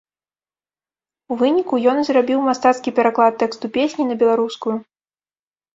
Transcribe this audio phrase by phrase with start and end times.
[1.35, 4.75] У выніку, ён і зрабіў мастацкі пераклад тэксту песні на беларускую.